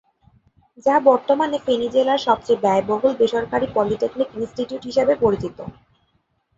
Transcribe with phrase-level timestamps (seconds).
[0.85, 5.57] যা বর্তমানে ফেনী জেলার সবচেয়ে ব্যয়বহুল বেসরকারী পলিটেকনিক ইনস্টিটিউট হিসাবে পরিচিত।